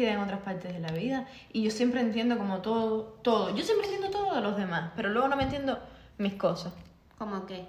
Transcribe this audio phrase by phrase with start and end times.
[0.00, 3.54] en otras partes de la vida y yo siempre entiendo como todo, todo.
[3.56, 5.78] Yo siempre entiendo todo de los demás, pero luego no me entiendo
[6.18, 6.72] mis cosas.
[7.18, 7.66] ¿Cómo qué?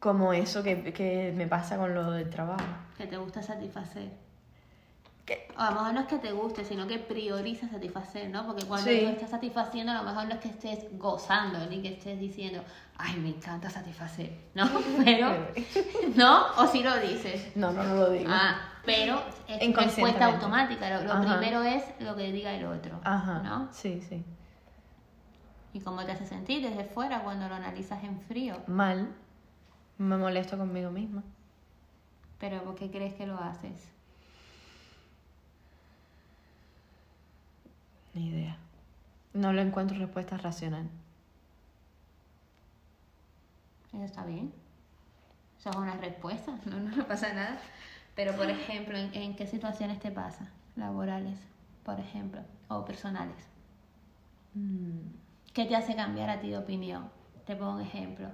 [0.00, 2.64] Como eso que, que me pasa con lo del trabajo.
[2.98, 4.10] Que te gusta satisfacer.
[5.24, 8.44] Que- O a lo mejor no es que te guste, sino que prioriza satisfacer, ¿no?
[8.46, 9.00] Porque cuando Sí.
[9.00, 12.62] tú estás satisfaciendo, a lo mejor no es que estés gozando, ni que estés diciendo,
[12.98, 14.68] ay, me encanta satisfacer, ¿no?
[15.04, 15.28] Pero,
[16.16, 16.48] ¿no?
[16.58, 17.56] O si lo dices.
[17.56, 18.30] No, no, no lo digo.
[18.30, 21.02] Ah, pero es respuesta automática.
[21.02, 23.40] Lo, lo primero es lo que diga el otro, Ajá.
[23.40, 23.72] ¿no?
[23.72, 24.24] Sí, sí.
[25.72, 28.62] ¿Y cómo te hace sentir desde fuera cuando lo analizas en frío?
[28.66, 29.14] Mal.
[29.98, 31.22] Me molesto conmigo misma.
[32.38, 33.92] Pero ¿por qué crees que lo haces?
[38.12, 38.56] Ni idea.
[39.32, 40.88] No le encuentro respuesta racional.
[43.92, 44.52] Eso está bien.
[45.58, 47.58] Eso es una respuesta, no, no, no pasa nada.
[48.14, 50.50] Pero, por ejemplo, ¿en, en qué situaciones te pasa?
[50.76, 51.38] Laborales,
[51.84, 53.48] por ejemplo, o personales.
[55.54, 57.08] ¿Qué te hace cambiar a ti de opinión?
[57.46, 58.28] Te pongo un ejemplo.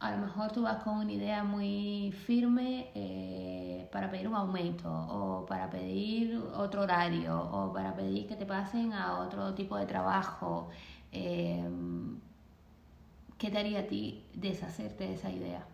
[0.00, 4.90] A lo mejor tú vas con una idea muy firme eh, para pedir un aumento
[4.90, 9.86] o para pedir otro horario o para pedir que te pasen a otro tipo de
[9.86, 10.68] trabajo.
[11.12, 11.64] Eh,
[13.38, 15.66] ¿Qué te haría a ti deshacerte de esa idea?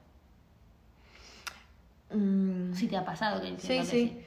[2.11, 4.23] Mm, Si te ha pasado, que Sí, que sí.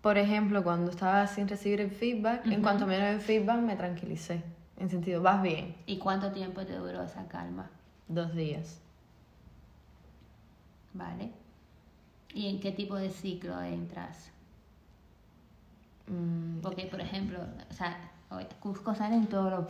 [0.00, 2.62] Por ejemplo, cuando estaba sin recibir el feedback, en Ujú.
[2.62, 4.42] cuanto me dieron el feedback me tranquilicé.
[4.78, 5.76] En sentido, vas bien.
[5.86, 7.68] ¿Y cuánto tiempo te duró esa calma?
[8.08, 8.80] Dos días.
[10.94, 11.30] ¿Vale?
[12.34, 14.30] ¿Y en qué tipo de ciclo entras?
[16.06, 17.38] Mm, Porque, por ejemplo,
[17.70, 18.10] o sea,
[18.60, 19.66] Cusco sale en todos los.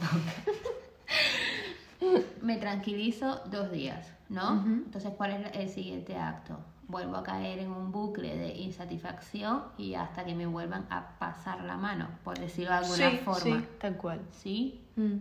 [2.43, 4.55] Me tranquilizo dos días, ¿no?
[4.55, 4.69] Ujú.
[4.87, 6.57] Entonces, ¿cuál es el siguiente acto?
[6.91, 11.63] Vuelvo a caer en un bucle de insatisfacción y hasta que me vuelvan a pasar
[11.63, 13.61] la mano, por decirlo de alguna sí, forma.
[13.61, 14.21] sí, tal cual.
[14.33, 14.81] ¿Sí?
[14.97, 15.17] Mm.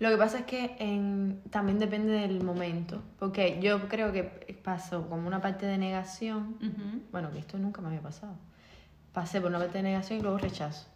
[0.00, 3.02] Lo que pasa es que en- también depende del momento.
[3.18, 4.24] Porque yo creo que
[4.64, 6.56] pasó como una parte de negación.
[6.60, 7.02] Ujú.
[7.12, 8.34] Bueno, que esto nunca me había pasado.
[9.12, 10.88] Pasé por una parte de negación y luego rechazo.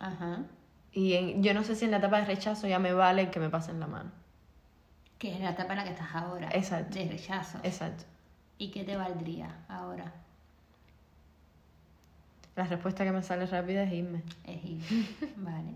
[0.00, 0.38] Ajá.
[0.92, 3.38] Y en- yo no sé si en la etapa de rechazo ya me vale que
[3.38, 4.10] me pasen la mano.
[5.18, 6.48] Que es la etapa en la que estás ahora.
[6.52, 6.98] Exacto.
[6.98, 7.58] De rechazo.
[7.62, 8.04] Exacto.
[8.58, 10.12] ¿Y qué te valdría ahora?
[12.54, 14.22] La respuesta que me sale rápida es irme.
[14.44, 15.32] Es ir.
[15.36, 15.74] vale.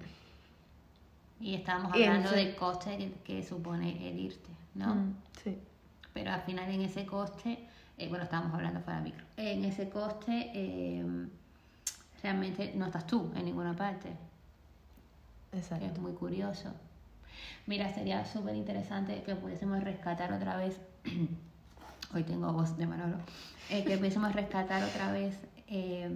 [1.40, 4.94] Y estábamos hablando del coste que, que supone el irte, ¿no?
[4.94, 5.58] Mm, sí.
[6.14, 7.58] Pero al final en ese coste,
[7.98, 11.04] eh, bueno, estábamos hablando fuera micro, en ese coste eh,
[12.22, 14.08] realmente no estás tú en ninguna parte,
[15.50, 16.00] que es Exacto.
[16.00, 16.72] muy curioso.
[17.66, 20.80] Mira, sería súper interesante que pudiésemos rescatar otra vez,
[22.16, 23.18] hoy tengo voz de Manolo,
[23.70, 25.38] eh, que pudiésemos rescatar otra vez
[25.68, 26.10] eh,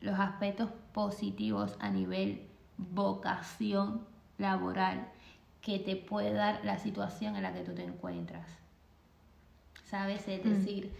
[0.00, 2.46] los aspectos positivos a nivel
[2.78, 4.06] vocación
[4.38, 5.06] laboral
[5.60, 8.48] que te puede dar la situación en la que tú te encuentras.
[9.84, 10.26] ¿Sabes?
[10.26, 10.48] Es Mm.
[10.48, 10.92] decir,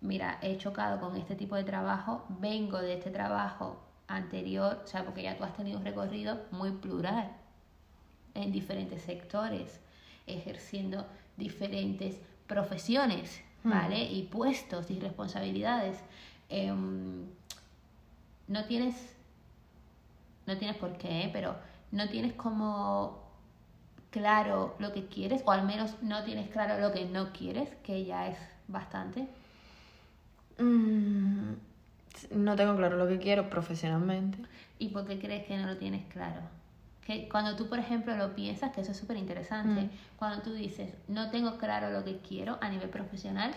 [0.00, 5.04] mira, he chocado con este tipo de trabajo, vengo de este trabajo anterior, o sea,
[5.04, 7.30] porque ya tú has tenido un recorrido muy plural
[8.34, 9.78] en diferentes sectores,
[10.26, 12.18] ejerciendo diferentes
[12.50, 13.70] profesiones, Mm.
[13.70, 14.02] ¿vale?
[14.04, 15.98] Y puestos y responsabilidades.
[16.48, 17.26] Em,
[18.48, 18.94] no tienes,
[20.46, 21.30] no tienes por qué, ¿eh?
[21.32, 21.54] pero
[21.92, 23.20] no tienes como
[24.10, 28.04] claro lo que quieres, o al menos no tienes claro lo que no quieres, que
[28.04, 29.28] ya es bastante.
[30.58, 31.52] Mm,
[32.32, 34.38] no tengo claro lo que quiero profesionalmente.
[34.78, 36.40] ¿Y por qué crees que no lo tienes claro?
[37.10, 39.90] Que cuando tú, por ejemplo, lo piensas, que eso es súper interesante, Mm.
[40.16, 43.50] cuando tú dices, no tengo claro lo que quiero a nivel profesional,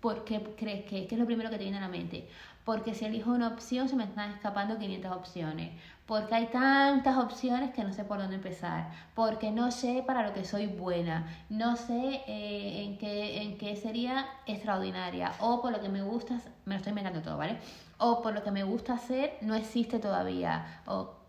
[0.00, 1.06] ¿por qué crees que?
[1.06, 2.26] ¿Qué es lo primero que te viene a la mente?
[2.64, 5.70] Porque si elijo una opción se me están escapando 500 opciones.
[6.06, 8.90] Porque hay tantas opciones que no sé por dónde empezar.
[9.14, 11.26] Porque no sé para lo que soy buena.
[11.50, 15.32] No sé eh, en, qué, en qué sería extraordinaria.
[15.40, 17.58] O por lo que me gusta, me lo estoy inventando todo, ¿vale?
[17.98, 20.80] O por lo que me gusta hacer no existe todavía.
[20.86, 21.19] O,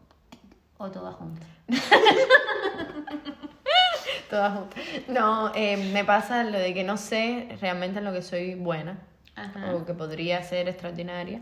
[0.82, 1.48] o todas juntas.
[4.30, 4.80] Todas juntas.
[5.10, 8.98] No, eh, me pasa lo de que no sé realmente en lo que soy buena
[9.36, 9.74] Ajá.
[9.76, 11.42] o que podría ser extraordinaria.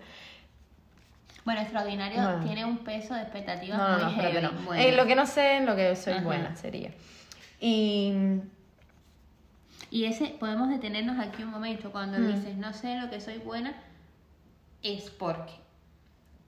[1.46, 2.44] Bueno, extraordinario Bueno.
[2.44, 4.42] tiene un peso de expectativas No, muy no, heavy.
[4.42, 4.52] no.
[4.66, 4.82] Bueno.
[4.84, 6.24] En lo que no sé, en lo que soy Ajá.
[6.24, 6.92] buena sería.
[7.60, 8.14] Y
[9.92, 12.28] Y ese, podemos detenernos aquí un momento cuando Mm.
[12.36, 13.74] dices no sé en lo que soy buena,
[14.84, 15.54] es porque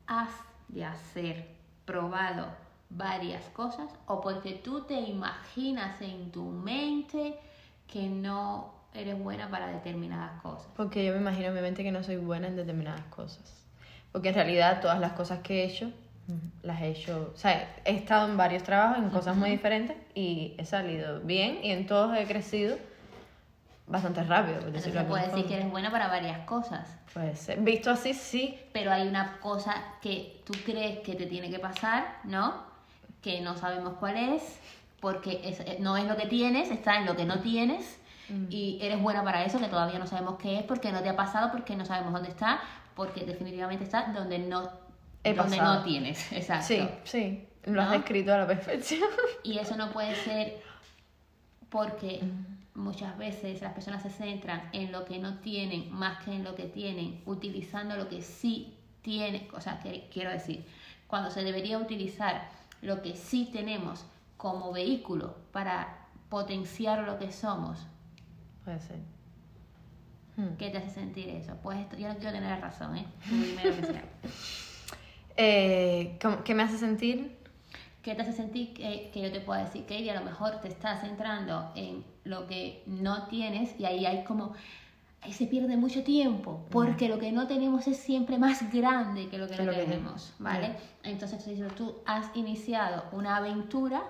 [0.08, 0.30] has
[0.68, 1.48] de hacer
[1.86, 2.48] probado
[2.96, 7.40] varias cosas o porque tú te imaginas en tu mente
[7.88, 10.68] que no eres buena para determinadas cosas.
[10.76, 13.64] Porque yo me imagino en mi mente que no soy buena en determinadas cosas.
[14.12, 15.92] Porque en realidad todas las cosas que he hecho,
[16.64, 20.56] las he hecho, o sea, he estado en varios trabajos, en cosas muy diferentes y
[20.58, 22.78] he salido bien y en todos he crecido
[23.88, 24.58] bastante rápido.
[24.60, 26.98] Por Entonces se de puede decir que eres buena para varias cosas.
[27.14, 27.60] Puede ser.
[27.60, 28.60] Visto así, sí.
[28.74, 32.71] pero hay una cosa que tú crees que te tiene que pasar, ¿no?
[33.22, 34.60] Que no sabemos cuál es,
[35.00, 37.98] porque es- eh, no es lo que tienes, está en lo que no tienes,
[38.30, 38.46] Mm.
[38.50, 41.16] y eres buena para eso, que todavía no sabemos qué es, porque no te ha
[41.16, 42.62] pasado, porque no sabemos dónde está,
[42.96, 44.70] porque definitivamente está donde no,
[45.24, 45.80] He donde pasado.
[45.80, 46.66] no tienes, exacto.
[46.68, 47.48] Sí, sí.
[47.66, 47.94] Lo has ¿No?
[47.94, 49.02] descrito a la perfección.
[49.44, 50.62] Y eso no puede ser
[51.70, 52.22] porque
[52.74, 56.56] muchas veces las personas se centran en lo que no tienen más que en lo
[56.56, 59.48] que tienen, utilizando lo que sí tienen.
[59.54, 60.66] O sea, que quiero decir,
[61.08, 62.50] cuando se debería utilizar
[62.82, 64.06] lo que sí tenemos
[64.38, 67.78] como vehículo para potenciar lo que somos,
[68.64, 69.00] Puede ser.
[70.38, 70.56] Hmm.
[70.58, 71.56] ¿qué te hace sentir eso?
[71.62, 73.06] Pues esto, yo no quiero tener la razón, ¿eh?
[73.30, 74.04] Lo que sea.
[75.38, 77.38] Eh, ¿cómo- ¿Qué me hace sentir?
[78.04, 80.68] ¿Qué te hace sentir que, que yo te pueda decir que a lo mejor te
[80.68, 84.54] estás centrando en lo que no tienes y ahí hay como
[85.22, 89.38] ahí se pierde mucho tiempo porque lo que no tenemos es siempre más grande que
[89.38, 90.34] lo que Que no lo tenemos.
[90.40, 90.76] ¿vale?
[91.04, 91.44] Entonces
[91.76, 94.04] tú has iniciado una aventura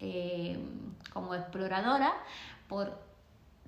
[0.00, 0.58] eh,
[1.12, 2.12] como exploradora
[2.68, 3.08] por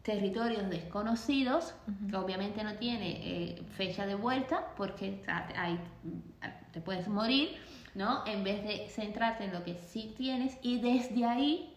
[0.03, 1.75] territorios desconocidos,
[2.09, 7.57] que obviamente no tiene eh, fecha de vuelta, porque mm, te puedes morir,
[7.95, 8.27] ¿no?
[8.27, 11.70] En vez de centrarte en lo que sí tienes y desde ahí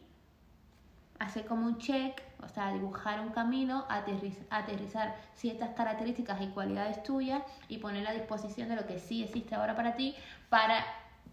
[1.23, 7.01] hacer como un check, o sea, dibujar un camino, aterriz- aterrizar ciertas características y cualidades
[7.03, 10.15] tuyas y poner a disposición de lo que sí existe ahora para ti
[10.49, 10.85] para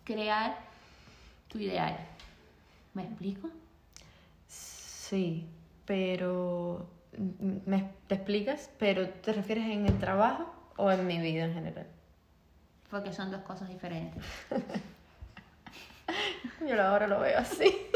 [0.05, 0.57] crear
[1.49, 1.97] tu ideal.
[2.95, 3.49] ¿Me explico?
[4.47, 5.47] Sí,
[5.85, 6.89] pero...
[7.19, 8.71] mm, ¿Me, ¿Te explicas?
[8.79, 11.87] ¿Pero te refieres en el trabajo o en mi vida en general?
[12.91, 14.25] Porque son dos cosas diferentes.
[16.69, 17.87] Yo ahora lo veo así.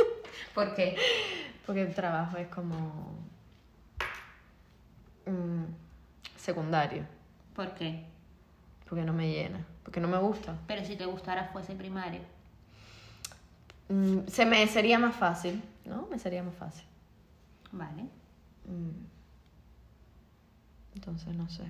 [0.55, 0.97] ¿Por qué?
[1.67, 3.25] Porque el trabajo es como...
[6.37, 7.07] secundario.
[7.55, 8.05] ¿Por qué?
[8.89, 9.65] Porque no me llena.
[9.83, 10.57] Porque no me gusta.
[10.67, 12.21] Pero si te gustara fuese primario.
[13.89, 16.07] Mm, se me sería más fácil, ¿no?
[16.11, 16.85] Me sería más fácil.
[17.73, 18.03] Vale.
[18.67, 19.07] Mm.
[20.95, 21.65] Entonces, no sé.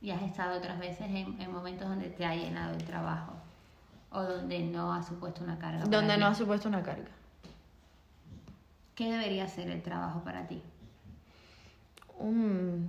[0.00, 3.32] Y has estado otras veces en, en momentos donde te ha llenado el trabajo.
[4.10, 5.84] O donde no ha supuesto una carga.
[5.84, 7.10] Donde no ha supuesto una carga.
[8.96, 10.62] ¿Qué debería ser el trabajo para ti?
[12.18, 12.88] Un...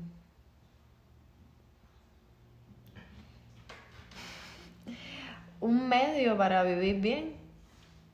[5.59, 7.35] un medio para vivir bien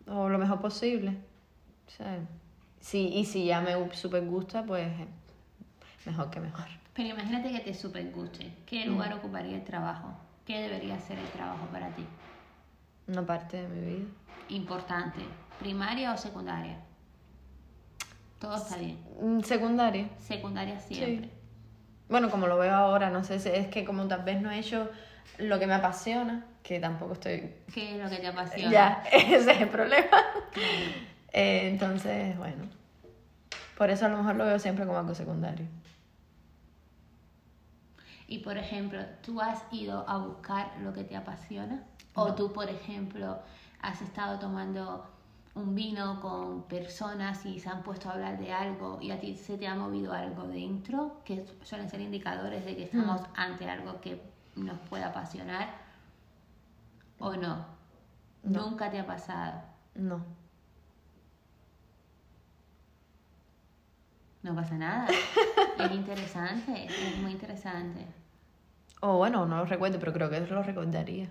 [0.08, 1.18] o lo mejor posible.
[1.88, 2.18] O sea,
[2.80, 5.08] sí, y si ya me super gusta, pues eh,
[6.06, 6.66] mejor que mejor.
[6.96, 8.52] Pero imagínate que te super guste.
[8.66, 10.16] ¿Qué lugar ocuparía el trabajo?
[10.48, 12.06] ¿Qué debería ser el trabajo para ti?
[13.08, 14.10] Una parte de mi vida.
[14.50, 15.20] Importante.
[15.60, 16.80] ¿Primaria o secundaria?
[18.44, 19.00] Todo está bien.
[19.22, 20.10] Mm, Secundaria.
[20.20, 21.30] Secundaria siempre.
[21.30, 21.34] Sí.
[22.10, 24.92] Bueno, como lo veo ahora, no sé, es que como tal vez no he hecho
[25.38, 27.54] lo que me apasiona, que tampoco estoy...
[27.74, 28.70] ¿Qué es lo que te apasiona?
[28.70, 30.18] Ya, ese es el problema.
[31.32, 32.66] Eh, entonces, bueno,
[33.78, 35.66] por eso a lo mejor lo veo siempre como algo secundario.
[38.28, 41.86] Y por ejemplo, ¿tú has ido a buscar lo que te apasiona?
[42.14, 43.40] ¿O tú, por ejemplo,
[43.82, 45.13] has estado tomando
[45.56, 49.36] un vino con personas y se han puesto a hablar de algo y a ti
[49.36, 54.02] se te ha movido algo dentro, que suelen ser indicadores de que estamos ante algo
[54.02, 54.20] que
[54.56, 55.70] nos puede apasionar?
[57.20, 57.66] ¿O no?
[58.44, 58.62] No.
[58.70, 59.62] Nunca te ha pasado.
[59.96, 60.26] No.
[64.42, 65.08] No pasa nada.
[65.80, 68.06] es interesante, es muy interesante.
[69.02, 71.30] O bueno, no lo recuerdo, pero creo que lo recordaría.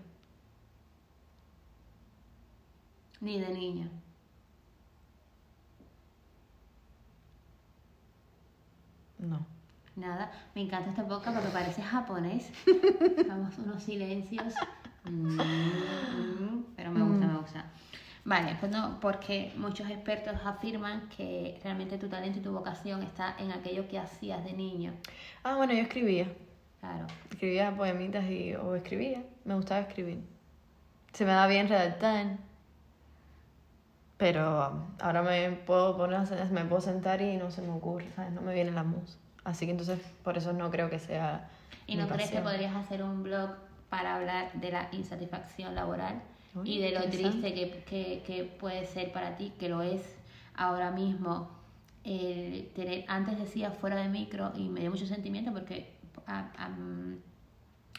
[3.21, 4.02] Ni de niño.
[9.23, 9.47] No.
[9.95, 12.51] Nada, me encanta esta boca porque parece japonés.
[13.29, 14.55] Vamos, unos silencios.
[15.05, 17.65] Mm, mm, pero me gusta, me gusta.
[18.25, 23.35] Vale, pues no, porque muchos expertos afirman que realmente tu talento y tu vocación está
[23.39, 24.93] en aquello que hacías de niño.
[25.43, 26.29] Ah, bueno, yo escribía.
[26.81, 27.07] Claro.
[27.31, 29.25] Escribía poemitas y, o escribía.
[29.45, 30.21] Me gustaba escribir.
[31.13, 32.39] Se me da bien redactar.
[34.23, 38.31] Pero ahora me puedo poner, a me puedo sentar y no se me ocurre, ¿sabes?
[38.31, 39.19] No me viene la musa.
[39.43, 41.51] Así que entonces por eso no creo que sea.
[41.89, 43.51] ¿Y no crees que podrías hacer un blog
[43.91, 46.23] para hablar de la insatisfacción laboral
[46.55, 50.03] Uy, y de lo triste que, que, que puede ser para ti, que lo es
[50.55, 51.51] ahora mismo,
[52.05, 55.97] el tener, antes decía fuera de micro y me dio mucho sentimiento porque
[56.29, 56.71] a, a,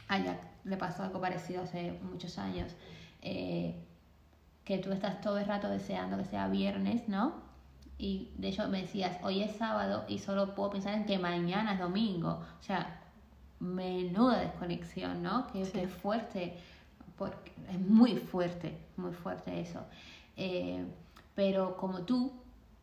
[0.07, 2.71] a Jack le pasó algo parecido hace muchos años,
[3.21, 3.75] eh,
[4.65, 7.33] que tú estás todo el rato deseando que sea viernes, ¿no?
[7.97, 11.73] Y de hecho me decías, hoy es sábado y solo puedo pensar en que mañana
[11.73, 12.41] es domingo.
[12.59, 13.01] O sea,
[13.59, 15.47] menuda desconexión, ¿no?
[15.47, 16.57] Que, que fuerte,
[17.17, 19.81] porque es muy fuerte, muy fuerte eso.
[20.35, 20.85] Eh,
[21.35, 22.31] pero como tú,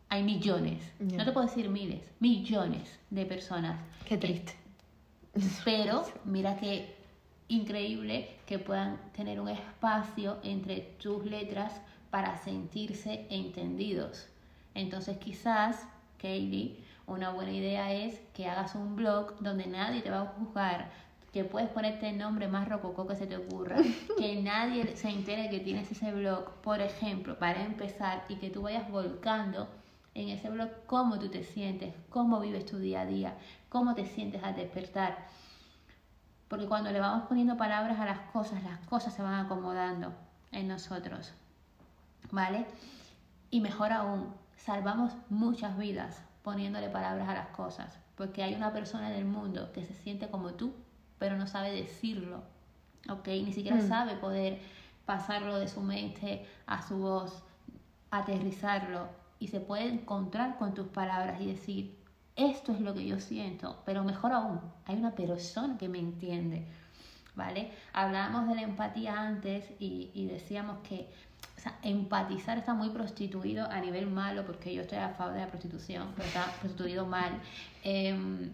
[0.08, 3.80] hay millones, no te puedo decir miles, millones de personas.
[4.06, 4.54] Qué triste.
[5.64, 6.99] Pero mira qué
[7.50, 11.80] increíble que puedan tener un espacio entre tus letras
[12.10, 14.28] para sentirse entendidos.
[14.74, 15.86] Entonces quizás,
[16.18, 20.90] Kaylee, una buena idea es que hagas un blog donde nadie te va a juzgar,
[21.32, 23.78] que puedes ponerte el nombre más rococó que se te ocurra,
[24.18, 28.62] que nadie se entere que tienes ese blog, por ejemplo, para empezar, y que tú
[28.62, 29.68] vayas volcando
[30.14, 33.34] en ese blog cómo tú te sientes, cómo vives tu día a día,
[33.68, 35.26] cómo te sientes al despertar.
[36.50, 40.12] Porque cuando le vamos poniendo palabras a las cosas, las cosas se van acomodando
[40.50, 41.32] en nosotros.
[42.32, 42.66] ¿Vale?
[43.50, 47.96] Y mejor aún, salvamos muchas vidas poniéndole palabras a las cosas.
[48.16, 50.74] Porque hay una persona en el mundo que se siente como tú,
[51.20, 52.42] pero no sabe decirlo.
[53.08, 53.28] ¿Ok?
[53.28, 53.88] Ni siquiera Mm.
[53.88, 54.58] sabe poder
[55.06, 57.44] pasarlo de su mente a su voz,
[58.10, 59.06] aterrizarlo.
[59.38, 61.96] Y se puede encontrar con tus palabras y decir,
[62.40, 66.64] esto es lo que yo siento, pero mejor aún, hay una persona que me entiende,
[67.34, 67.70] ¿vale?
[67.92, 71.08] Hablábamos de la empatía antes y, decíamos que
[71.56, 75.40] o sea, empatizar está muy prostituido a nivel malo, porque yo estoy a favor de
[75.40, 77.32] la prostitución, pero está prostituido mal.
[77.84, 78.50] Em,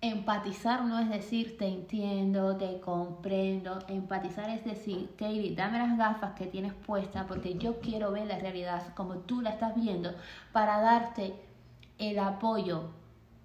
[0.00, 3.78] empatizar no es decir te entiendo, te comprendo.
[3.88, 8.38] Empatizar es decir, Katie, dame las gafas que tienes puestas porque yo quiero ver la
[8.38, 10.12] realidad como tú la estás viendo
[10.52, 11.34] para darte
[12.10, 12.90] el apoyo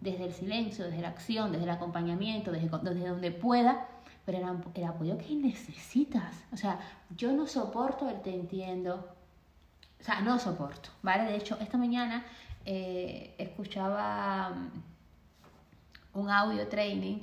[0.02, 3.88] desde el silencio, desde la acción, desde el acompañamiento, desde, desde donde pueda,
[4.26, 6.34] pero el, el apoyo que necesitas.
[6.52, 6.80] O sea,
[7.16, 9.08] yo no soporto el te entiendo.
[10.00, 11.24] O sea, no soporto, ¿vale?
[11.24, 12.24] De hecho, esta mañana
[12.66, 17.20] eh, escuchaba mm, un audio training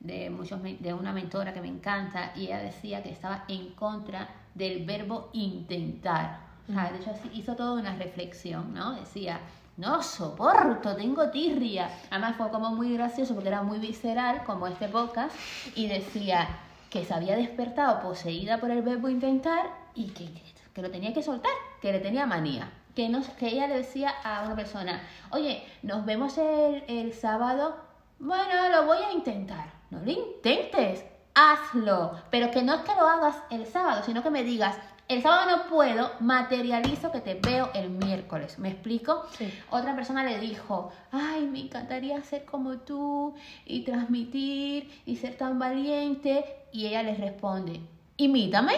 [0.00, 4.28] de, muchos, de una mentora que me encanta y ella decía que estaba en contra
[4.54, 6.40] del verbo intentar.
[6.68, 8.92] O sea, de hecho, hizo toda una reflexión, ¿no?
[8.94, 9.40] Decía,
[9.82, 11.90] no soporto, tengo tirria.
[12.10, 15.34] Además fue como muy gracioso porque era muy visceral, como este podcast,
[15.74, 16.48] y decía
[16.88, 20.30] que se había despertado poseída por el verbo intentar y que,
[20.72, 22.70] que lo tenía que soltar, que le tenía manía.
[22.94, 27.76] Que, no, que ella le decía a una persona, oye, nos vemos el, el sábado,
[28.20, 29.72] bueno, lo voy a intentar.
[29.90, 32.20] No lo intentes, hazlo.
[32.30, 34.76] Pero que no es que lo hagas el sábado, sino que me digas,
[35.12, 38.58] el sábado no puedo, materializo que te veo el miércoles.
[38.58, 39.24] ¿Me explico?
[39.36, 39.52] Sí.
[39.70, 43.34] Otra persona le dijo, ay, me encantaría ser como tú
[43.66, 46.44] y transmitir y ser tan valiente.
[46.72, 47.80] Y ella les responde,
[48.16, 48.74] imítame.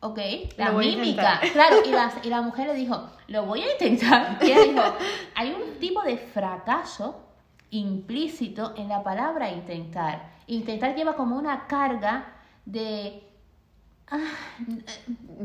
[0.00, 0.18] Ok,
[0.56, 1.40] la mímica.
[1.52, 4.38] Claro, y la, y la mujer le dijo, lo voy a intentar.
[4.40, 4.82] Y ella dijo,
[5.34, 7.20] hay un tipo de fracaso
[7.70, 10.30] implícito en la palabra intentar.
[10.46, 12.32] Intentar lleva como una carga
[12.64, 13.29] de...
[14.10, 14.18] ah,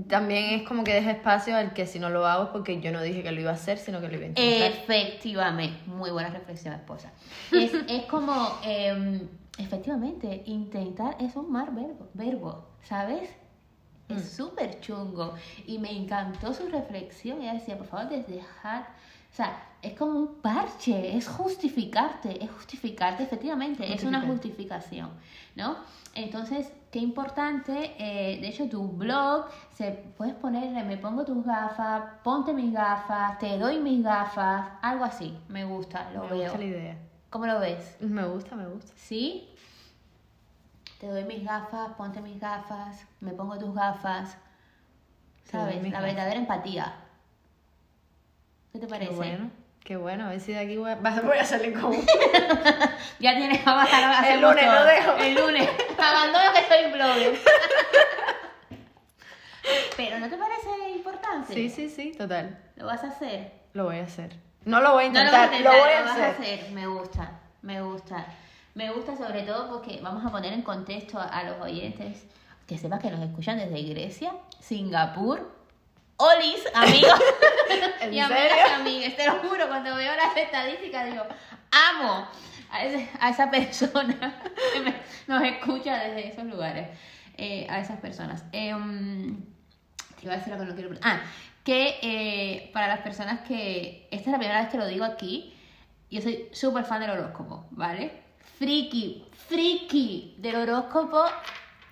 [0.07, 2.91] También es como que deja espacio al que si no lo hago es porque yo
[2.91, 4.71] no dije que lo iba a hacer, sino que lo iba a intentar.
[4.71, 7.11] Efectivamente, muy buena reflexión, esposa.
[7.51, 9.21] Es, es como, eh,
[9.57, 13.29] efectivamente, intentar es un mal verbo, verbo ¿sabes?
[14.07, 14.19] Es Mm.
[14.37, 15.33] súper chungo.
[15.65, 17.41] Y me encantó su reflexión.
[17.41, 18.87] Ella decía, por favor, dejar.
[19.35, 25.09] O sea, es como un parche, es justificarte, es justificarte, efectivamente, es una justificación,
[25.57, 25.75] ¿no?
[26.13, 32.03] Entonces, qué importante, eh, de hecho, tu blog, se puedes ponerle, me pongo tus gafas,
[32.23, 36.43] ponte mis gafas, te doy mis gafas, algo así, me gusta, lo me veo.
[36.43, 36.97] gusta la idea.
[37.29, 37.97] ¿Cómo lo ves?
[37.99, 38.93] Me gusta, me gusta.
[38.95, 39.49] ¿Sí?
[41.01, 44.37] Te doy mis gafas, ponte mis gafas, me pongo tus gafas,
[45.43, 45.75] ¿sabes?
[45.83, 46.03] La gafas.
[46.05, 47.01] verdadera empatía.
[48.75, 49.09] ¿Qué te parece?
[49.11, 49.51] Qué bueno,
[49.85, 50.25] qué bueno.
[50.25, 51.93] A ver si de aquí voy a, voy a salir con
[53.19, 55.11] Ya tienes, vamos a hacer El lunes lo dejo.
[55.13, 55.69] El lunes.
[55.97, 57.39] Abandono que soy blogger.
[59.95, 61.53] Pero ¿no te parece importante?
[61.53, 62.59] Sí, sí, sí, total.
[62.75, 63.53] ¿Lo vas a hacer?
[63.71, 64.35] Lo voy a hacer.
[64.65, 66.29] No lo voy a No lo intentar, a lo, intentar, voy a lo vas a
[66.31, 66.71] hacer.
[66.71, 68.25] Me gusta, me gusta.
[68.73, 72.25] Me gusta sobre todo porque vamos a poner en contexto a, a los oyentes
[72.67, 75.64] que sepas que nos escuchan desde Grecia, Singapur,
[76.17, 77.19] Olis, amigos
[78.01, 78.65] ¿En y amigas serio?
[78.69, 79.15] y amigues.
[79.17, 81.23] Te lo juro, cuando veo las estadísticas digo,
[81.71, 82.27] amo
[82.71, 84.41] a, ese- a esa persona
[84.73, 84.95] que me-
[85.27, 86.87] nos escucha desde esos lugares.
[87.37, 88.45] eh, a esas personas.
[88.53, 89.43] Em,
[90.17, 90.91] te iba a decir lo que no quiero.
[91.03, 91.19] Ah,
[91.65, 95.53] que eh, para las personas que, esta es la primera vez que lo digo aquí,
[96.09, 98.21] yo soy súper fan del horóscopo, ¿vale?
[98.57, 101.25] Friki, friki del horóscopo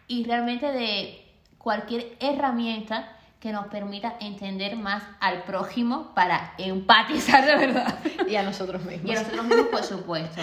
[0.07, 1.25] y realmente de
[1.57, 3.09] cualquier herramienta
[3.43, 7.99] que nos permita entender más al prójimo para empatizar de verdad.
[8.29, 9.11] Y a nosotros mismos.
[9.11, 10.39] Y a nosotros mismos, por supuesto.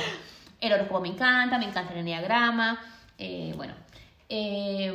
[0.61, 2.79] El horóscopo me encanta, me encanta el enneagrama.
[3.17, 3.73] eh, bueno,
[4.29, 4.93] eh,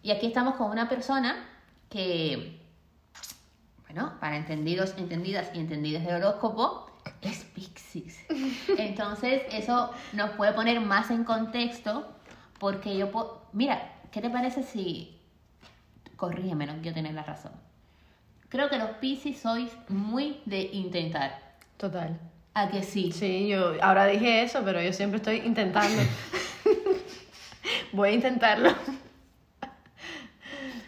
[0.00, 1.44] y aquí estamos con una persona
[1.88, 2.60] que,
[3.88, 6.88] bueno, para entendidos, entendidas y entendidas de horóscopo,
[7.20, 8.16] es Pixis.
[8.78, 12.06] Entonces, eso nos puede poner más en contexto
[12.60, 13.42] porque yo puedo...
[13.52, 15.19] Mira, ¿qué te parece si...
[16.20, 17.52] Corrígeme, no quiero tener la razón.
[18.50, 21.40] Creo que los Piscis sois muy de intentar.
[21.78, 22.20] Total.
[22.52, 23.10] ¿A que sí?
[23.10, 26.02] Sí, yo ahora dije eso, pero yo siempre estoy intentando.
[27.92, 28.68] Voy a intentarlo.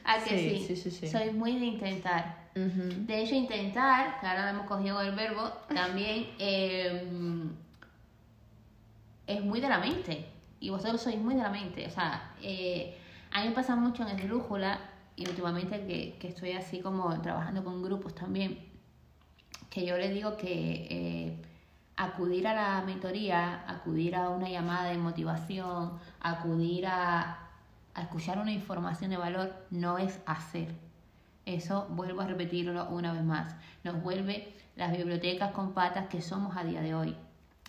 [0.04, 0.64] ¿A que Sí, sí?
[0.66, 1.08] sí, sí, sí.
[1.08, 2.42] Soy muy de intentar.
[2.54, 7.06] De hecho, intentar, que ahora hemos cogido el verbo, también eh,
[9.26, 10.26] es muy de la mente.
[10.60, 11.86] Y vosotros sois muy de la mente.
[11.86, 12.98] O sea, eh,
[13.32, 14.78] a mí me pasa mucho en Esdrújula
[15.16, 18.58] y últimamente que, que estoy así como trabajando con grupos también,
[19.70, 21.42] que yo les digo que eh,
[21.96, 27.48] acudir a la mentoría, acudir a una llamada de motivación, acudir a,
[27.94, 30.74] a escuchar una información de valor, no es hacer.
[31.44, 36.56] Eso, vuelvo a repetirlo una vez más, nos vuelve las bibliotecas con patas que somos
[36.56, 37.16] a día de hoy.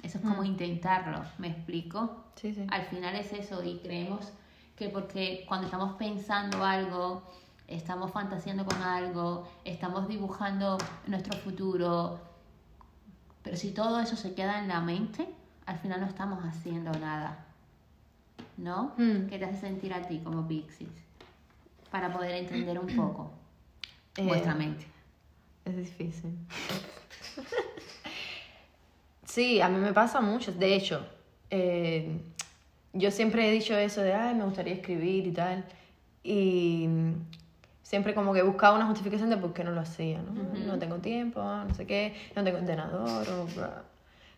[0.04, 2.26] Eso es como intentarlo, ¿me explico?
[2.36, 2.68] Sí, sí.
[2.70, 4.34] Al final es eso y creemos
[4.76, 7.24] que porque cuando estamos pensando algo,
[7.68, 10.78] estamos fantaseando con algo, estamos dibujando
[11.08, 12.20] nuestro futuro,
[13.44, 15.28] pero si todo eso se queda en la mente,
[15.66, 17.46] al final no estamos haciendo nada.
[18.58, 18.94] ¿No?
[18.98, 19.28] Mm.
[19.28, 20.88] ¿Qué te hace sentir a ti como Pixis?
[21.90, 23.32] Para poder entender un poco
[24.16, 24.86] Eh, vuestra mente.
[25.66, 26.38] Es difícil.
[29.26, 30.52] sí, a mí me pasa mucho.
[30.52, 31.04] De hecho,
[31.50, 32.22] eh,
[32.94, 35.66] yo siempre he dicho eso de, ay, me gustaría escribir y tal.
[36.24, 36.88] Y
[37.82, 40.32] siempre como que buscaba una justificación de por qué no lo hacía, ¿no?
[40.66, 43.84] No tengo tiempo, no sé qué, no tengo ordenador, o bla.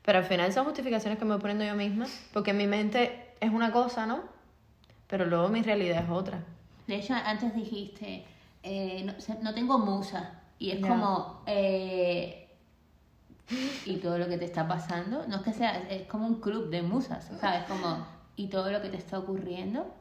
[0.03, 3.51] Pero al final son justificaciones que me voy poniendo yo misma, porque mi mente es
[3.51, 4.21] una cosa, ¿no?
[5.07, 6.43] Pero luego mi realidad es otra.
[6.87, 8.25] De hecho, antes dijiste,
[8.63, 10.41] eh, no, no tengo musa.
[10.59, 12.47] Y es como, eh,
[13.85, 16.69] y todo lo que te está pasando, no es que sea, es como un club
[16.69, 17.63] de musas, ¿sabes?
[17.67, 19.93] Como, y todo lo que te está ocurriendo,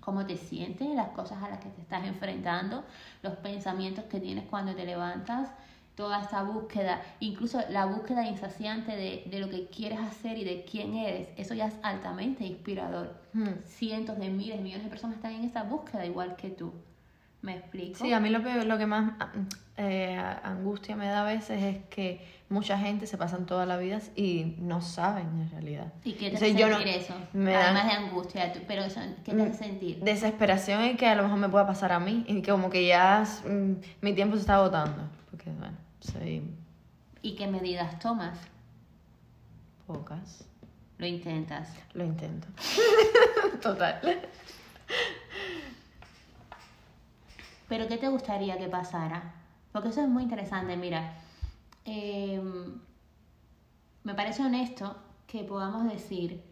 [0.00, 2.84] cómo te sientes, las cosas a las que te estás enfrentando,
[3.22, 5.50] los pensamientos que tienes cuando te levantas,
[5.96, 10.64] toda esta búsqueda, incluso la búsqueda insaciante de, de lo que quieres hacer y de
[10.64, 13.14] quién eres, eso ya es altamente inspirador.
[13.32, 13.62] Hmm.
[13.64, 16.72] Cientos de miles, millones de personas están en esa búsqueda igual que tú.
[17.42, 18.04] ¿Me explico?
[18.04, 19.12] Sí, a mí lo que, lo que más
[19.76, 24.00] eh, angustia me da a veces es que mucha gente se pasan toda la vida
[24.14, 25.92] y no saben en realidad.
[26.04, 27.14] ¿Y qué te hace yo no- sentir eso?
[27.34, 29.98] Además de angustia, pero eso, ¿qué te hace sentir?
[30.00, 32.86] Desesperación en que a lo mejor me pueda pasar a mí y que como que
[32.86, 35.02] ya mm, mi tiempo se está agotando.
[35.30, 36.42] Porque, bueno, soy
[37.22, 38.38] ¿Y qué medidas tomas?
[39.86, 40.44] pocas.
[40.98, 41.68] Lo intentas.
[41.94, 42.46] Lo intento.
[43.62, 44.00] Total.
[47.68, 49.22] ¿Pero qué te gustaría que pasara?
[49.72, 51.12] Porque eso es muy interesante, mira.
[51.86, 52.40] Eh,
[54.04, 54.96] me parece honesto
[55.26, 56.42] que podamos decir,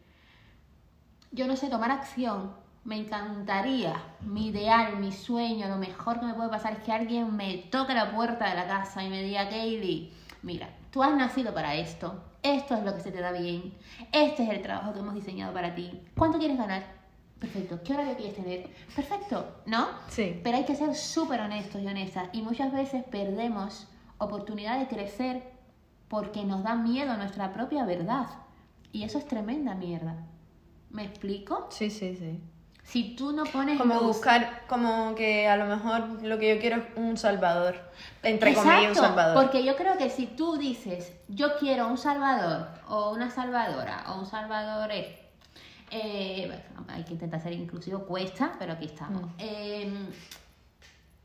[1.30, 2.52] yo no sé tomar acción,
[2.84, 7.34] me encantaría, mi ideal, mi sueño, lo mejor que me puede pasar es que alguien
[7.34, 11.54] me toque la puerta de la casa y me diga, Kaylee, mira, tú has nacido
[11.54, 13.74] para esto, esto es lo que se te da bien,
[14.12, 17.04] este es el trabajo que hemos diseñado para ti, ¿cuánto quieres ganar?
[17.38, 18.70] Perfecto, ¿qué horario quieres tener?
[18.94, 19.88] Perfecto, ¿no?
[20.08, 20.40] Sí.
[20.42, 22.28] Pero hay que ser súper honestos y honestas.
[22.32, 23.86] Y muchas veces perdemos
[24.18, 25.42] oportunidad de crecer
[26.08, 28.26] porque nos da miedo nuestra propia verdad.
[28.92, 30.14] Y eso es tremenda mierda.
[30.90, 31.66] ¿Me explico?
[31.70, 32.40] Sí, sí, sí.
[32.84, 36.60] Si tú no pones Como luz- buscar, como que a lo mejor lo que yo
[36.60, 37.76] quiero es un salvador.
[38.22, 39.42] Entre Exacto, comillas, un salvador.
[39.42, 44.18] Porque yo creo que si tú dices, yo quiero un salvador, o una salvadora, o
[44.20, 49.22] un salvador, eh, hay que intentar ser inclusivo, cuesta, pero aquí estamos.
[49.22, 49.34] Mm.
[49.38, 49.92] Eh,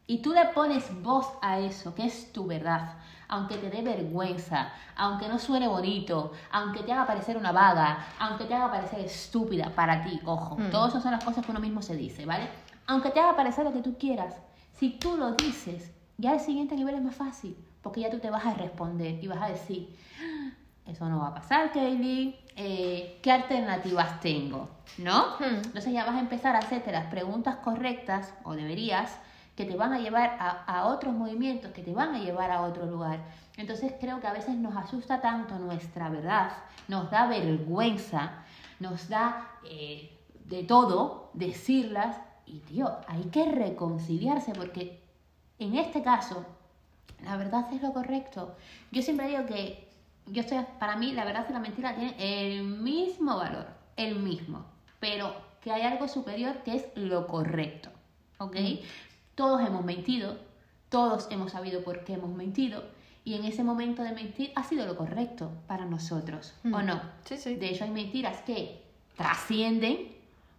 [0.10, 2.94] y tú le pones voz a eso, que es tu verdad,
[3.28, 8.46] aunque te dé vergüenza, aunque no suene bonito, aunque te haga parecer una vaga, aunque
[8.46, 10.72] te haga parecer estúpida para ti, ojo, Mm.
[10.72, 12.50] todas esas son las cosas que uno mismo se dice, ¿vale?
[12.88, 14.34] Aunque te haga parecer lo que tú quieras,
[14.74, 18.32] si tú lo dices, ya el siguiente nivel es más fácil, porque ya tú te
[18.32, 20.50] vas a responder y vas a decir, "Ah,
[20.88, 24.70] eso no va a pasar, Kaylee, eh, ¿qué alternativas tengo?
[24.98, 25.36] ¿No?
[25.38, 25.62] Hmm.
[25.66, 29.20] Entonces ya vas a empezar a hacerte las preguntas correctas, o deberías,
[29.60, 32.86] que te van a llevar a, otros movimientos, que te van a llevar a otro
[32.86, 33.20] lugar.
[33.58, 36.54] Entonces creo que a veces nos asusta tanto nuestra verdad,
[36.88, 38.46] nos da vergüenza,
[38.80, 45.04] nos da eh, de todo decirlas y tío, hay que reconciliarse porque
[45.60, 46.46] en este caso
[47.26, 48.56] la verdad es lo correcto.
[48.94, 49.90] Yo siempre digo que
[50.28, 53.68] yo estoy, para mí la verdad y la mentira tienen el mismo valor,
[53.98, 54.64] el mismo,
[55.02, 57.90] pero que hay algo superior que es lo correcto,
[58.38, 58.56] ¿ok?
[59.40, 60.36] Todos hemos mentido,
[60.90, 62.84] todos hemos sabido por qué hemos mentido
[63.24, 66.86] y en ese momento de mentir ha sido lo correcto para nosotros, ¿o Mm.
[66.86, 67.02] no?
[67.24, 67.56] Sí, sí.
[67.56, 68.84] De hecho hay mentiras que
[69.16, 70.14] trascienden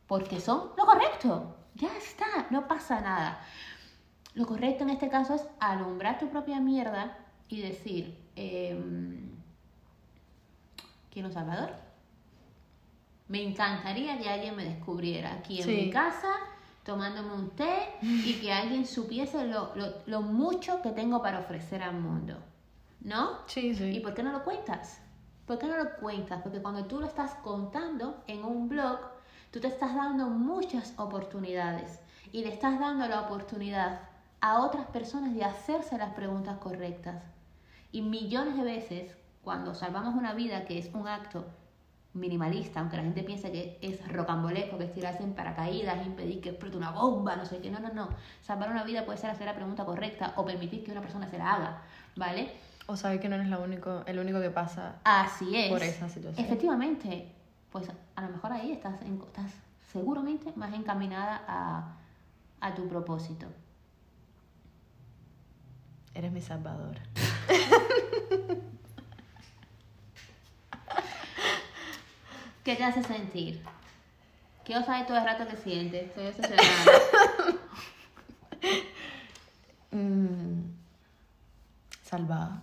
[0.06, 1.54] porque son lo correcto.
[1.74, 3.44] Ya está, no pasa nada.
[4.32, 7.18] Lo correcto en este caso es alumbrar tu propia mierda
[7.50, 9.28] y decir, em,
[11.12, 11.74] quiero un salvador.
[13.28, 15.70] Me encantaría que alguien me descubriera aquí en Sí.
[15.74, 16.30] mi casa,
[16.90, 17.72] tomándome un té
[18.02, 22.34] y que alguien supiese lo, lo- lo mucho que tengo para ofrecer al mundo.
[23.00, 23.38] ¿No?
[23.46, 23.84] Sí, sí.
[23.96, 25.00] ¿Y por qué no lo cuentas?
[25.46, 26.42] ¿Por qué no lo cuentas?
[26.42, 28.98] Porque cuando tú lo estás contando en un blog,
[29.52, 32.00] tú te estás dando muchas oportunidades
[32.32, 34.00] y le estás dando la oportunidad
[34.40, 37.22] a otras personas de hacerse las preguntas correctas.
[37.92, 41.46] Y millones de veces, cuando salvamos una vida, que es un acto
[42.12, 46.48] minimalista, aunque la gente piense que es rocambolesco, que es tirarse en paracaídas, impedir que
[46.50, 48.08] explote una bomba, no sé qué, no, no, no.
[48.42, 51.38] Salvar una vida puede ser hacer la pregunta correcta o permitir que una persona se
[51.38, 51.82] la haga,
[52.16, 52.50] ¿vale?
[52.86, 54.96] O saber que no eres la único, el único que pasa.
[55.04, 55.70] Así es.
[55.70, 56.44] Por esa situación.
[56.44, 57.30] Efectivamente,
[57.70, 59.52] pues a lo mejor ahí estás, en- estás
[59.92, 61.96] seguramente más encaminada a,
[62.60, 63.46] a tu propósito.
[66.12, 67.00] Eres mi salvadora.
[72.64, 73.62] ¿Qué te hace sentir?
[74.64, 76.04] Quiero saber todo el rato que sientes.
[76.08, 76.92] Estoy obsesionada.
[79.92, 80.70] Mm,
[82.02, 82.62] salvada.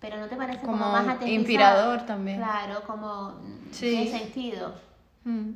[0.00, 1.32] Pero ¿no te parece como, Como más aterrizado?
[1.32, 2.36] inspirador también.
[2.36, 3.90] Claro, como Sí.
[3.90, 4.74] tiene sentido.
[5.24, 5.50] Mm.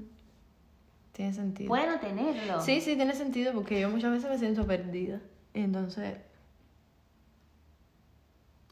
[1.12, 1.68] Tiene sentido.
[1.68, 2.62] Bueno tenerlo.
[2.62, 5.20] Sí, sí, tiene sentido porque yo muchas veces me siento perdida.
[5.52, 6.16] Y entonces.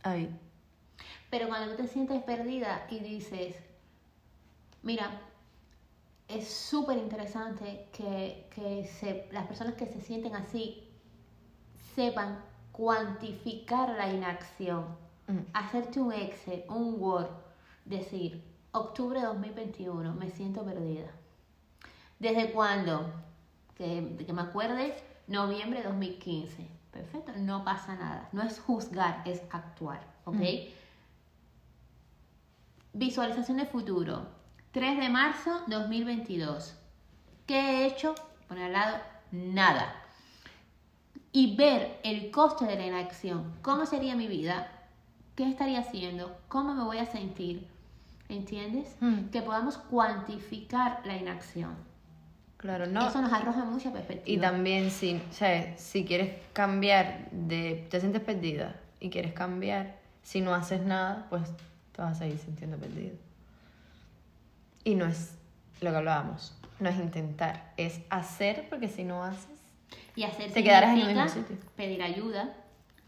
[0.03, 0.35] Ahí.
[1.29, 3.55] Pero cuando tú te sientes perdida y dices,
[4.83, 5.21] mira,
[6.29, 10.89] es súper interesante que, que se- las personas que se sienten así
[11.95, 12.39] sepan
[12.73, 14.85] cuantificar la inacción,
[15.27, 15.39] Mm.
[15.53, 17.29] hacerte un Excel, un Word,
[17.85, 21.09] decir, octubre de 2021, me siento perdida.
[22.19, 23.13] ¿Desde cuándo?
[23.77, 24.95] Que, que me acuerde,
[25.27, 26.67] noviembre de 2015.
[26.93, 28.29] Perfecto, no pasa nada.
[28.33, 30.37] No es juzgar, es actuar, ¿ok?
[32.93, 34.27] Visualización de futuro.
[34.73, 36.77] 3 de marzo 2022.
[37.45, 38.15] ¿Qué he hecho?
[38.47, 38.99] Poner al lado,
[39.33, 39.93] nada.
[41.33, 43.53] Y ver el coste de la inacción.
[43.63, 44.69] ¿Cómo sería mi vida?
[45.35, 46.37] ¿Qué estaría haciendo?
[46.47, 47.67] ¿Cómo me voy a sentir?
[48.29, 48.95] ¿Entiendes?
[49.01, 49.31] Hmm.
[49.33, 51.75] Que podamos cuantificar la inacción.
[52.57, 53.09] Claro, no.
[53.09, 54.37] Eso nos arroja mucha perspectiva.
[54.37, 59.97] Y también si, o sea, si quieres cambiar de, te sientes perdida y quieres cambiar,
[60.23, 61.43] si no haces nada, pues
[61.91, 63.17] te vas a seguir sintiendo perdido.
[64.85, 65.37] Y no es
[65.81, 69.61] lo que hablábamos, no es intentar, es hacer porque si no haces,
[70.15, 71.57] Y hacer Te quedarás en el mismo sitio.
[71.77, 72.55] pedir ayuda.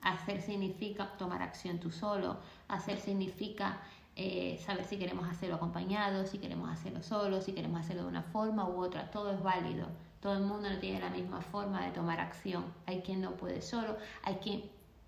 [0.03, 2.39] Hacer significa tomar acción tú solo.
[2.69, 3.79] Hacer significa
[4.17, 8.23] eh, saber si queremos hacerlo acompañado, si queremos hacerlo solo, si queremos hacerlo de una
[8.23, 9.11] forma u otra.
[9.11, 9.87] Todo es válido.
[10.21, 12.65] Todo el mundo no tiene la misma forma de tomar acción.
[12.87, 14.63] Hay quien no puede solo, hay quien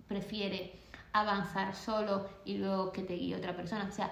[0.08, 0.78] prefiere
[1.12, 3.86] avanzar solo y luego que te guíe otra persona.
[3.88, 4.10] O sea,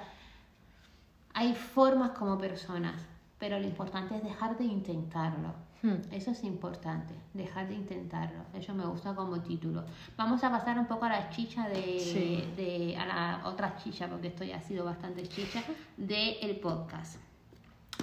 [1.34, 3.00] hay formas como personas,
[3.38, 5.52] pero lo importante es dejar de intentarlo.
[5.82, 5.96] Hmm.
[6.12, 8.38] Eso es importante, dejar de intentarlo.
[8.54, 9.84] Eso me gusta como título.
[10.16, 12.44] Vamos a pasar un poco a la chicha de, Sí.
[12.56, 15.60] de- a la otra chicha, porque esto ya ha sido bastante chicha,
[15.96, 17.16] del el podcast.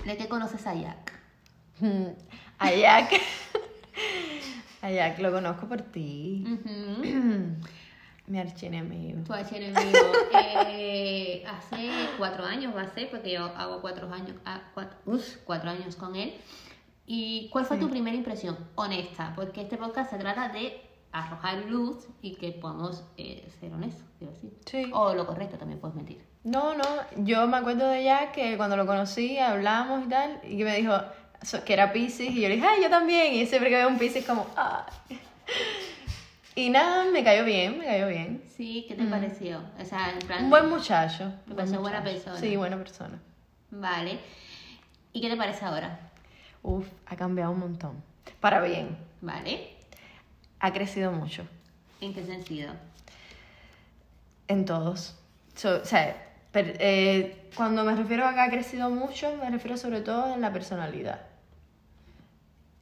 [0.06, 1.14] ¿De qué conoces a Jack?
[2.60, 3.12] a Jack,
[4.82, 6.44] a Jack lo conozco por ti.
[8.30, 9.24] mi archienemigo.
[9.24, 9.98] Tu archienemigo.
[10.72, 15.38] Eh, hace cuatro años va a ser, porque yo hago cuatro años, ah, cuatro, uf,
[15.44, 16.34] cuatro años con él.
[17.06, 18.56] ¿Y cuál fue tu primera impresión?
[18.76, 20.80] Honesta, porque este podcast se trata de
[21.12, 24.54] arrojar luz y que podamos eh, ser honestos, quiero decir.
[24.66, 24.90] Sí.
[24.94, 26.24] O lo correcto, también puedes mentir.
[26.44, 26.86] No, no,
[27.18, 30.76] yo me acuerdo de Jack que cuando lo conocí hablamos y tal, y que me
[30.78, 30.94] dijo
[31.66, 33.98] que era Pisces, y yo le dije, ay, yo también, y siempre que veo un
[33.98, 34.86] Pisces como, ah.
[36.60, 38.44] Y nada, me cayó bien, me cayó bien.
[38.58, 39.62] Sí, ¿qué te pareció?
[39.80, 40.44] O sea, en plan...
[40.44, 41.32] Un buen muchacho.
[41.46, 42.36] Me pareció buena persona.
[42.38, 43.18] Sí, buena persona.
[43.72, 44.20] Vale.
[45.14, 45.98] ¿Y qué te parece ahora?
[46.62, 48.04] Uf, ha cambiado un montón.
[48.42, 48.98] Para bien.
[49.22, 49.70] Vale.
[50.60, 51.48] ha crecido mucho.
[52.02, 52.74] ¿En qué sentido?
[54.50, 55.16] En todos.
[55.56, 56.14] So- o sea,
[56.52, 60.42] per- eh, cuando me refiero a que ha crecido mucho, me refiero sobre todo en
[60.42, 61.22] la personalidad.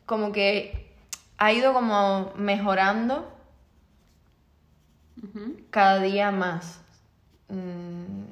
[0.07, 0.95] Como que
[1.37, 3.36] ha ido como mejorando
[5.69, 6.81] Cada día más.
[7.49, 8.25] Mm,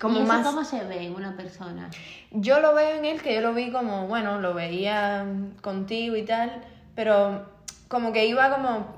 [0.00, 0.46] Como ¿Y eso más...
[0.46, 1.90] cómo se ve en una persona?
[2.32, 5.24] Yo lo veo en él, que yo lo vi como, bueno, lo veía
[5.60, 6.62] contigo y tal,
[6.94, 7.46] pero
[7.88, 8.96] como que iba como,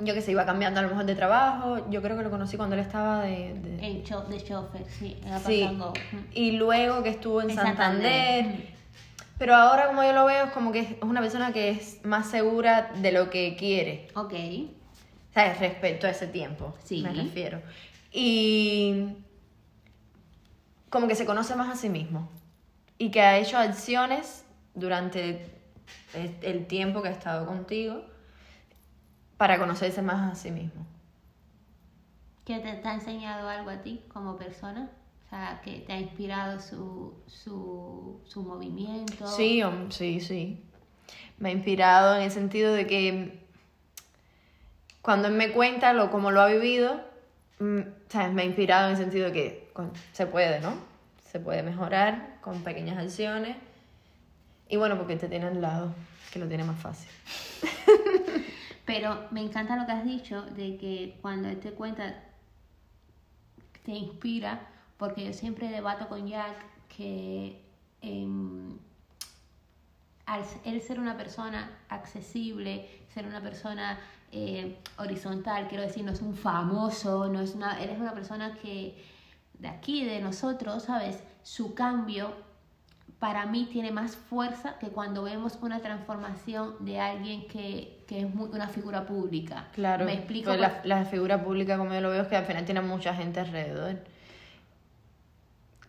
[0.00, 1.90] yo que sé, iba cambiando a lo mejor de trabajo.
[1.90, 3.54] Yo creo que lo conocí cuando él estaba de...
[3.54, 5.68] de- El cho de chofer, sí, Sí,
[6.32, 8.44] y luego que estuvo en, En Santander.
[8.44, 8.78] Santander.
[9.38, 12.28] Pero ahora como yo lo veo es como que es una persona que es más
[12.30, 14.08] segura de lo que quiere.
[14.14, 14.34] Ok.
[15.38, 15.60] ¿Sabes?
[15.60, 17.00] Respecto a ese tiempo, Sí.
[17.02, 17.62] me refiero.
[18.12, 19.14] Y
[20.90, 22.28] como que se conoce más a sí mismo.
[22.98, 25.46] Y que ha hecho acciones durante
[26.14, 28.02] el, el tiempo que ha estado contigo
[29.36, 30.84] para conocerse más a sí mismo.
[32.44, 34.90] ¿Qué te, te ha enseñado algo a ti como persona?
[35.26, 39.24] O sea, que te ha inspirado su, su, su movimiento.
[39.28, 40.64] Sí, sí, sí.
[41.38, 43.37] Me ha inspirado en el sentido de que
[45.08, 47.00] cuando él me cuenta lo como lo ha vivido,
[47.60, 48.30] mm, ¿sabes?
[48.34, 49.72] me ha inspirado en el sentido de que
[50.12, 50.74] se puede, ¿no?
[51.32, 53.56] Se puede mejorar con pequeñas acciones.
[54.68, 55.94] Y bueno, porque te tiene al lado,
[56.30, 57.08] que lo tiene más fácil.
[58.84, 62.14] Pero me encanta lo que has dicho de que cuando él te cuenta
[63.86, 64.60] te inspira,
[64.98, 66.54] porque yo siempre debato con Jack
[66.94, 67.62] que
[68.02, 68.76] em,
[70.66, 73.98] él ser una persona accesible, ser una persona
[74.32, 78.54] eh, horizontal, quiero decir, no es un famoso, no es una, él es una persona
[78.54, 79.02] que
[79.58, 81.22] de aquí, de nosotros, ¿sabes?
[81.42, 82.32] Su cambio
[83.18, 88.32] para mí tiene más fuerza que cuando vemos una transformación de alguien que, que es
[88.32, 89.66] muy- una figura pública.
[89.72, 90.50] Claro, Me explico.
[90.50, 93.14] pues la, la figura pública, como yo lo veo, es que al final tiene mucha
[93.14, 93.96] gente alrededor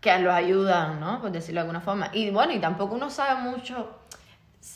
[0.02, 1.22] que los ayudan, ¿no?
[1.22, 2.10] Por decirlo de alguna forma.
[2.14, 3.99] Y bueno, y tampoco uno sabe mucho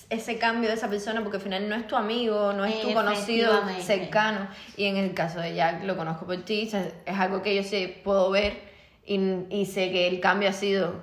[0.10, 2.94] ese cambio de esa persona porque al final no es tu amigo, no es tu
[2.94, 4.48] conocido cercano.
[4.78, 6.70] Y en el caso de Jack, lo conozco por ti,
[7.06, 8.62] es algo que yo sí puedo ver
[9.06, 9.20] y,
[9.50, 11.02] y sé que el cambio ha sido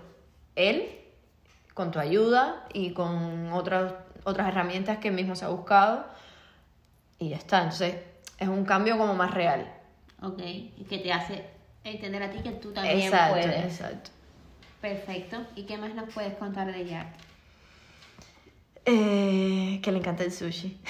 [0.56, 0.88] él,
[1.74, 6.04] con tu ayuda y con otras, otras herramientas que él mismo se ha buscado.
[7.18, 7.58] Y ya está.
[7.58, 7.96] Entonces,
[8.38, 9.70] es un cambio como más real.
[10.22, 11.44] Ok, y que te hace
[11.84, 13.64] entender a ti que tú también Exacto, puedes.
[13.64, 14.10] exacto.
[14.80, 15.38] Perfecto.
[15.56, 17.06] ¿Y qué más nos puedes contar de Jack?
[18.92, 20.80] Eh, que le encanta el sushi.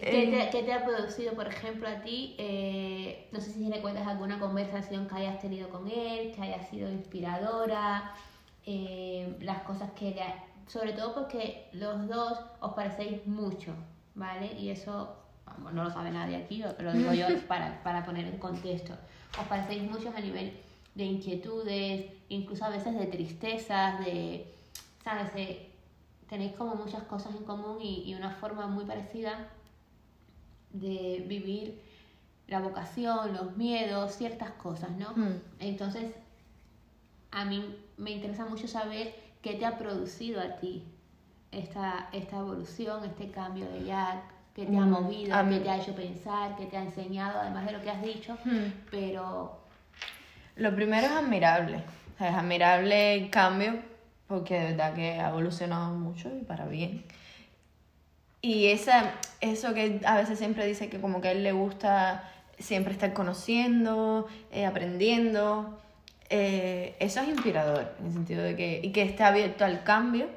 [0.00, 2.34] ¿Qué te, qué te ha producido, por ejemplo, a ti?
[2.38, 6.90] eh, no sé si recuerdas alguna conversación que hayas tenido con él, que haya sido
[6.90, 8.12] inspiradora,
[8.66, 10.22] eh, las cosas que le...
[10.22, 13.74] ha- Sobre todo porque los dos os parecéis mucho,
[14.14, 14.52] ¿vale?
[14.58, 18.26] Y eso vamos, no lo sabe nadie aquí, lo, lo digo yo para, para poner
[18.26, 18.94] en contexto.
[19.40, 20.52] Os parecéis muchos a nivel
[20.94, 24.46] de inquietudes, incluso a veces de tristezas, de,
[25.04, 25.32] ¿sabes?
[25.34, 25.70] De-
[26.28, 29.48] tenéis como muchas cosas en común y, y una forma muy parecida
[30.72, 31.80] de vivir
[32.48, 35.10] la vocación, los miedos, ciertas cosas, ¿no?
[35.14, 35.40] Mm.
[35.60, 36.12] Entonces,
[37.30, 40.84] a mí me interesa mucho saber qué te ha producido a ti
[41.50, 44.22] esta, esta evolución, este cambio de Jack,
[44.54, 46.82] qué te ha Mm, movido, a mí- qué te ha hecho pensar, qué te ha
[46.82, 48.70] enseñado, además de lo que has dicho, Hmm.
[48.90, 49.58] pero
[50.56, 51.82] Lo primero es admirable.
[52.20, 53.74] Es admirable el cambio
[54.32, 57.04] porque de verdad que ha evolucionado mucho y para bien.
[58.40, 62.28] Y esa, eso que a veces siempre dice que como que a él le gusta
[62.58, 65.78] siempre estar conociendo, eh, aprendiendo,
[66.30, 70.28] eh, eso es inspirador en el sentido de que, y que esté abierto al cambio,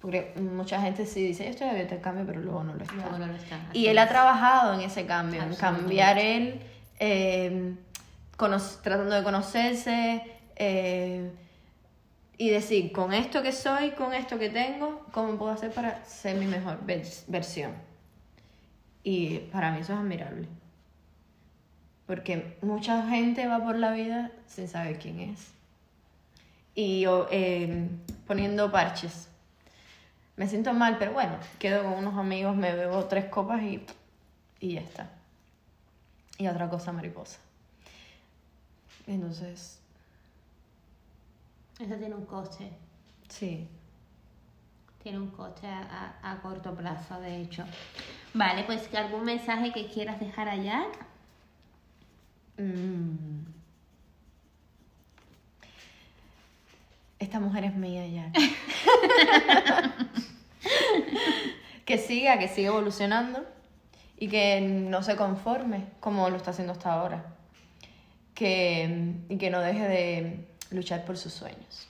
[0.00, 2.94] porque mucha gente sí dice, yo estoy abierto al cambio, pero luego no lo está.
[2.94, 3.58] luego no lo está.
[3.72, 6.60] Y él ha trabajado en ese cambio, en cambiar él,
[7.00, 7.74] eh,
[8.36, 10.22] tratando de conocerse
[10.56, 11.30] eh,
[12.38, 16.36] y decir, con esto que soy, con esto que tengo, ¿cómo puedo hacer para ser
[16.36, 17.72] mi mejor vers- versión?
[19.02, 20.48] Y para mí eso es admirable.
[22.06, 25.48] Porque mucha gente va por la vida sin saber quién es.
[26.74, 27.88] Y eh,
[28.26, 29.28] poniendo parches.
[30.36, 33.84] Me siento mal, pero bueno, quedo con unos amigos, me bebo tres copas y,
[34.60, 35.08] y ya está.
[36.36, 37.38] Y otra cosa mariposa.
[39.06, 39.80] Entonces,
[41.78, 42.70] Eso tiene un coste,
[43.28, 43.68] sí.
[45.02, 47.64] tiene un coste a, a- a corto plazo, de hecho.
[48.34, 51.06] Vale, pues algún mensaje que quieras dejar a Jack.
[52.58, 53.44] Mm.
[57.18, 58.32] esta mujer es mía ya.
[61.84, 63.44] que siga, que siga evolucionando
[64.18, 67.35] y que no se conforme como lo está haciendo hasta ahora.
[68.36, 71.88] Que, y que no deje de luchar por sus sueños.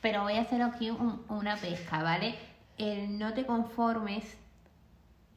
[0.00, 2.34] Pero voy a hacer aquí un- una pesca, ¿vale?
[2.78, 4.24] El no te conformes,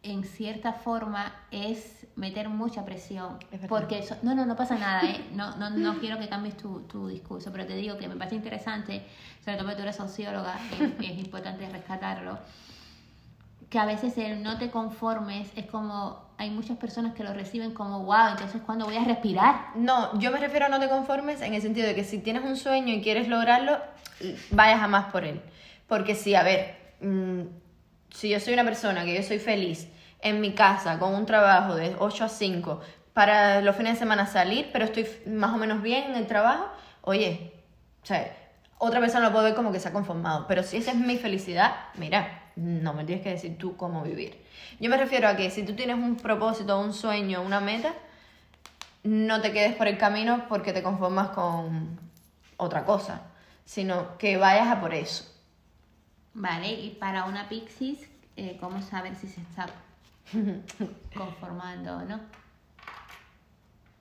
[0.02, 3.38] en cierta forma, es meter mucha presión.
[3.52, 3.62] Es.
[3.68, 5.22] Porque eso, no, no, no pasa nada, ¿eh?
[5.34, 8.36] No, no, no quiero que cambies tu, tu discurso, pero te digo que me parece
[8.36, 9.04] interesante,
[9.44, 10.58] sobre todo porque tú eres socióloga,
[11.00, 12.40] y es importante rescatarlo,
[13.70, 17.74] que a veces el no te conformes es como, hay muchas personas que lo reciben
[17.74, 19.72] como, wow, entonces ¿cuándo voy a respirar?
[19.76, 22.44] No, yo me refiero a no te conformes en el sentido de que si tienes
[22.44, 23.80] un sueño y quieres lograrlo,
[24.52, 25.42] vayas a más por él.
[25.88, 27.42] Porque si, a ver, mm,
[28.14, 29.88] si yo soy una persona que yo soy feliz
[30.22, 32.82] en mi casa con un trabajo de 8 a 5
[33.14, 36.68] para los fines de semana salir, pero estoy más o menos bien en el trabajo,
[37.02, 37.54] oye,
[38.04, 38.36] o sea,
[38.78, 41.18] otra persona lo puede ver como que se ha conformado, pero si esa es mi
[41.18, 44.42] felicidad, mira, no me tienes que decir tú cómo vivir.
[44.80, 47.94] Yo me refiero a que si tú tienes un propósito, un sueño, una meta,
[49.04, 52.00] no te quedes por el camino porque te conformas con
[52.58, 53.22] otra cosa,
[53.66, 55.26] sino que vayas a por eso.
[56.34, 58.00] Vale, y para una Pixis,
[58.36, 59.68] eh, ¿cómo saber si se está
[61.16, 62.20] conformando o no?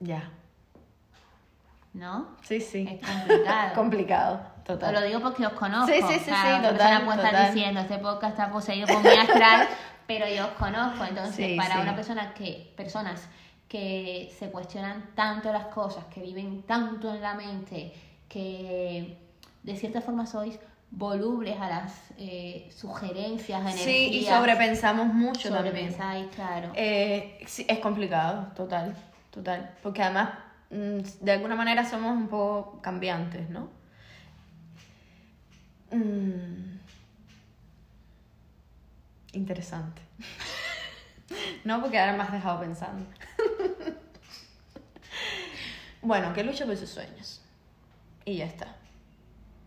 [0.00, 0.30] Ya.
[1.94, 2.36] ¿No?
[2.42, 2.86] Sí, sí.
[3.00, 3.74] Es complicado.
[3.74, 4.94] Complicado, Os total.
[4.94, 5.86] lo digo porque os conozco.
[5.86, 7.54] Sí, sí, sí, O sea, sí, total, persona puede estar total.
[7.54, 9.68] diciendo, este podcast está poseído por mi astral,
[10.06, 11.04] pero yo os conozco.
[11.04, 11.80] Entonces, Sí, para sí.
[11.80, 13.28] una persona que, personas
[13.68, 17.92] que se cuestionan tanto las cosas, que viven tanto en la mente,
[18.28, 19.16] que
[19.62, 20.58] de cierta forma sois
[20.90, 23.84] volubles a las eh, sugerencias, energías.
[23.84, 25.74] Sí, y sobrepensamos mucho también.
[25.92, 26.70] sobrepensáis, claro.
[26.74, 28.94] Eh, sí, es complicado, total,
[29.30, 29.70] total.
[29.82, 30.30] Porque además,
[30.70, 33.68] de alguna manera somos un poco cambiantes, ¿no?
[35.90, 36.78] Mm.
[39.32, 40.02] Interesante.
[41.64, 43.06] no, porque ahora me has dejado pensando.
[46.02, 47.40] bueno, que luche por sus sueños.
[48.24, 48.74] Y ya está.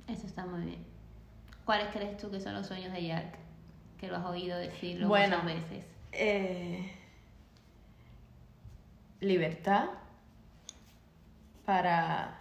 [0.07, 0.85] Eso está muy bien.
[1.65, 3.37] ¿Cuáles crees tú que son los sueños de Jack?
[3.99, 5.41] Que lo has oído decirlo Bueno.
[5.43, 5.85] muchas veces.
[6.13, 6.91] Eh,
[9.19, 9.89] libertad
[11.67, 12.39] para...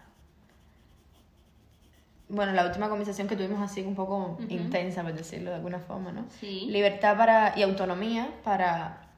[2.28, 6.12] Bueno, la última conversación que tuvimos así un poco intensa, por decirlo de alguna forma,
[6.12, 6.26] ¿no?
[6.40, 6.66] Sí.
[6.70, 9.08] Libertad para, y autonomía para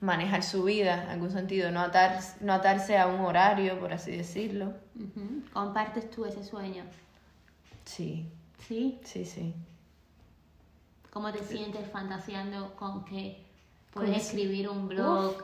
[0.00, 4.12] manejar su vida en algún sentido, no, atar, no atarse a un horario, por así
[4.12, 4.74] decirlo.
[5.52, 6.84] ¿Compartes tú ese sueño?
[7.84, 8.26] Sí,
[8.66, 9.00] ¿Sí?
[9.02, 9.54] sí, sí.
[11.10, 13.42] ¿Cómo te sientes fantaseando con que
[13.94, 15.36] puedes escribir un blog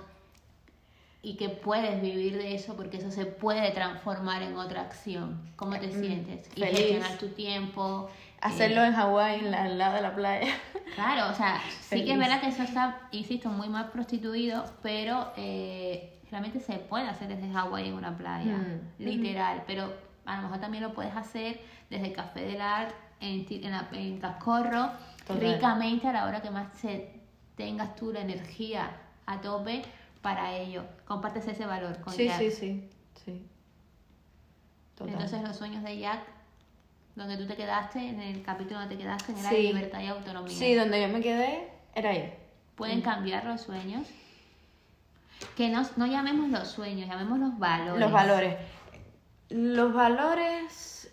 [1.25, 5.41] y que puedes vivir de eso porque eso se puede transformar en otra acción?
[5.57, 6.49] ¿Cómo te Mm, sientes?
[6.57, 6.79] Y feliz.
[6.79, 8.11] gestionar tu tiempo.
[8.41, 10.53] Hacerlo eh, en Hawái, en la- al lado de la playa.
[10.97, 12.11] Claro, o sea, sí que Feliz.
[12.13, 17.29] es verdad que eso está, insisto, muy mal prostituido, pero eh, realmente se puede hacer
[17.29, 18.81] desde Hawái en una playa, Mm.
[19.03, 19.91] literal, pero
[20.27, 23.89] a lo mejor también lo puedes hacer desde el Café del Art, en, en, la-
[23.93, 24.91] en Cascorro,
[25.27, 25.41] Total.
[25.55, 27.21] ricamente a la hora que más se,
[27.57, 28.91] tengas tú la energía
[29.25, 29.83] a tope
[30.23, 30.85] para ello.
[31.05, 32.39] Compartes ese valor con Sí, Jack.
[32.39, 32.91] sí, sí,
[33.25, 33.47] sí.
[34.95, 35.15] Total.
[35.15, 36.21] Entonces los sueños de Jack,
[37.17, 39.57] donde tú te quedaste, en el capítulo donde te quedaste, era Sí.
[39.63, 40.57] libertad y autonomía.
[40.57, 42.33] Sí, donde yo me quedé era ahí.
[42.77, 44.07] Pueden cambiar los sueños.
[45.57, 48.01] Que no, no llamemos los sueños, llamemos los valores.
[48.01, 48.57] Los valores.
[49.51, 51.13] Los valores,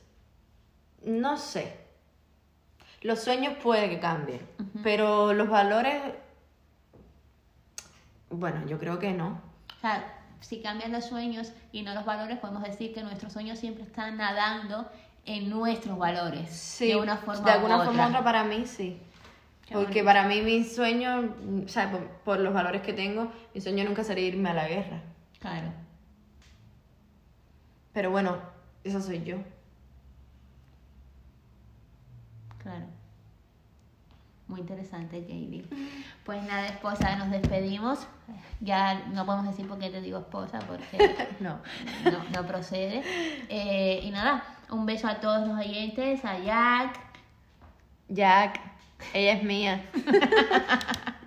[1.03, 1.77] no sé.
[3.01, 4.41] Los sueños puede que cambien,
[4.83, 6.01] pero los valores,
[8.29, 9.41] bueno, yo creo que no.
[9.77, 13.59] O sea, si cambian los sueños y no los valores, podemos decir que nuestros sueños
[13.59, 14.89] siempre están nadando
[15.25, 16.49] en nuestros valores.
[16.49, 18.23] Sí, de una forma de alguna u forma u otra.
[18.23, 18.99] para mí sí.
[19.65, 20.05] Qué Porque bonito.
[20.05, 23.83] para mí mi sueño, mm, o sea, por, por los valores que tengo, mi sueño
[23.83, 25.01] nunca sería irme a la guerra.
[25.39, 25.71] Claro.
[27.93, 28.37] Pero bueno,
[28.83, 29.37] esa soy yo.
[32.63, 32.85] Claro.
[34.47, 35.63] Muy interesante, Katie.
[36.25, 38.07] Pues nada, esposa, nos despedimos.
[38.61, 41.59] Ya no podemos decir por qué te digo esposa, porque No.
[42.05, 43.03] no, no procede.
[43.49, 46.99] Eh, y nada, un beso a todos los oyentes, a Jack,
[48.09, 48.59] Jack,
[49.13, 49.85] ella es mía.